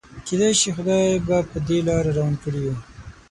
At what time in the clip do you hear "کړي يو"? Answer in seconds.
2.43-2.75